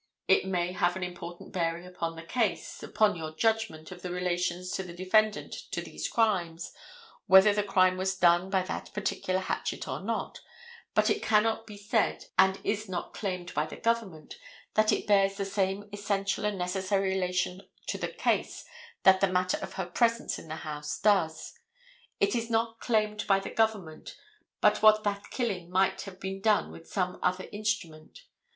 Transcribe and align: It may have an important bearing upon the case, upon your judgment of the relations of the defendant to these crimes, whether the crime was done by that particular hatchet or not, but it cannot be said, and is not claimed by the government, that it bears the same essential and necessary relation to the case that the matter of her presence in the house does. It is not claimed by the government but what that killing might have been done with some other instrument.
It 0.27 0.47
may 0.47 0.71
have 0.71 0.95
an 0.95 1.03
important 1.03 1.53
bearing 1.53 1.85
upon 1.85 2.15
the 2.15 2.23
case, 2.23 2.81
upon 2.81 3.15
your 3.15 3.35
judgment 3.35 3.91
of 3.91 4.01
the 4.01 4.09
relations 4.09 4.79
of 4.79 4.87
the 4.87 4.95
defendant 4.95 5.53
to 5.69 5.79
these 5.79 6.07
crimes, 6.07 6.73
whether 7.27 7.53
the 7.53 7.61
crime 7.61 7.97
was 7.97 8.15
done 8.17 8.49
by 8.49 8.63
that 8.63 8.91
particular 8.95 9.41
hatchet 9.41 9.87
or 9.87 9.99
not, 9.99 10.39
but 10.95 11.11
it 11.11 11.21
cannot 11.21 11.67
be 11.67 11.77
said, 11.77 12.25
and 12.35 12.59
is 12.63 12.89
not 12.89 13.13
claimed 13.13 13.53
by 13.53 13.67
the 13.67 13.75
government, 13.75 14.39
that 14.73 14.91
it 14.91 15.05
bears 15.05 15.35
the 15.37 15.45
same 15.45 15.87
essential 15.93 16.45
and 16.45 16.57
necessary 16.57 17.09
relation 17.09 17.61
to 17.85 17.99
the 17.99 18.07
case 18.07 18.65
that 19.03 19.21
the 19.21 19.27
matter 19.31 19.57
of 19.61 19.73
her 19.73 19.85
presence 19.85 20.39
in 20.39 20.47
the 20.47 20.55
house 20.55 20.99
does. 20.99 21.53
It 22.19 22.33
is 22.33 22.49
not 22.49 22.79
claimed 22.79 23.27
by 23.27 23.39
the 23.39 23.51
government 23.51 24.17
but 24.61 24.81
what 24.81 25.03
that 25.03 25.29
killing 25.29 25.69
might 25.69 26.01
have 26.01 26.19
been 26.19 26.41
done 26.41 26.71
with 26.71 26.89
some 26.89 27.19
other 27.21 27.45
instrument. 27.51 28.23